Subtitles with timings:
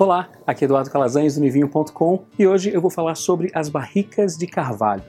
[0.00, 4.36] Olá, aqui é Eduardo Calazans do Nivinho.com e hoje eu vou falar sobre as barricas
[4.36, 5.02] de carvalho.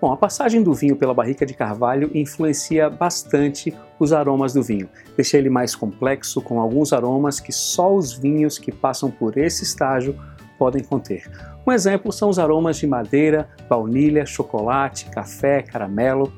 [0.00, 4.88] Bom, a passagem do vinho pela barrica de carvalho influencia bastante os aromas do vinho,
[5.16, 9.64] deixa ele mais complexo com alguns aromas que só os vinhos que passam por esse
[9.64, 10.16] estágio
[10.56, 11.28] podem conter.
[11.66, 16.32] Um exemplo são os aromas de madeira, baunilha, chocolate, café, caramelo.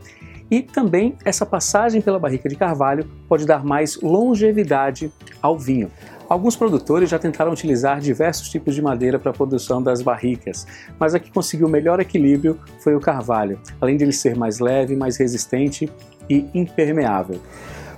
[0.51, 5.13] E também essa passagem pela barrica de carvalho pode dar mais longevidade
[5.43, 5.91] ao vinho.
[6.31, 10.65] Alguns produtores já tentaram utilizar diversos tipos de madeira para a produção das barricas,
[10.97, 14.61] mas a que conseguiu o melhor equilíbrio foi o carvalho, além de ele ser mais
[14.61, 15.91] leve, mais resistente
[16.29, 17.41] e impermeável.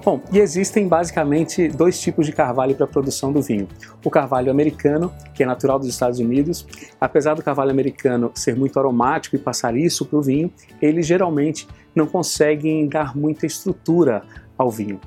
[0.02, 3.68] Bom, e existem basicamente dois tipos de carvalho para a produção do vinho.
[4.02, 6.66] O carvalho americano, que é natural dos Estados Unidos,
[6.98, 11.68] apesar do carvalho americano ser muito aromático e passar isso para o vinho, eles geralmente
[11.94, 14.22] não conseguem dar muita estrutura
[14.56, 15.00] ao vinho.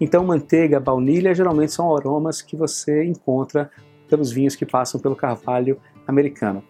[0.00, 3.70] Então, manteiga, baunilha geralmente são aromas que você encontra
[4.08, 6.62] pelos vinhos que passam pelo carvalho americano.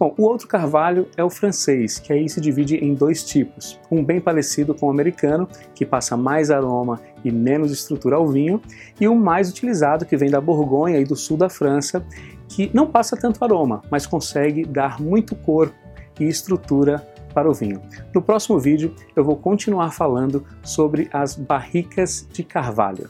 [0.00, 3.78] Bom, o outro carvalho é o francês, que aí se divide em dois tipos.
[3.90, 8.62] Um bem parecido com o americano, que passa mais aroma e menos estrutura ao vinho,
[8.98, 12.02] e um mais utilizado, que vem da Borgonha e do sul da França,
[12.48, 15.74] que não passa tanto aroma, mas consegue dar muito corpo
[16.18, 17.80] e estrutura para o vinho.
[18.14, 23.08] No próximo vídeo eu vou continuar falando sobre as barricas de carvalho.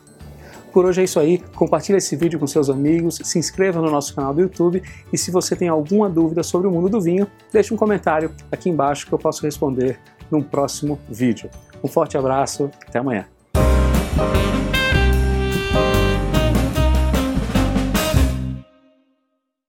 [0.73, 4.15] Por hoje é isso aí, compartilhe esse vídeo com seus amigos, se inscreva no nosso
[4.15, 7.75] canal do YouTube e se você tem alguma dúvida sobre o mundo do vinho, deixe
[7.75, 9.99] um comentário aqui embaixo que eu posso responder
[10.31, 11.51] num próximo vídeo.
[11.83, 13.27] Um forte abraço, até amanhã.